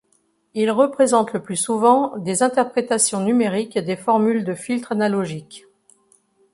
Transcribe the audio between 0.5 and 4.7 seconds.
Ils représentent, le plus souvent, des interprétations numériques des formules de